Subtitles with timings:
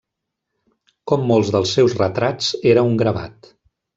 [1.11, 3.53] Com molts dels seus retrats, era un gravat.